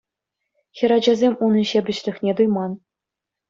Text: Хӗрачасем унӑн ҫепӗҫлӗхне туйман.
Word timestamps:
Хӗрачасем 0.79 1.33
унӑн 1.49 1.65
ҫепӗҫлӗхне 1.75 2.31
туйман. 2.43 2.71